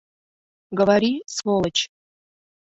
[0.79, 1.83] Говори, сволочь!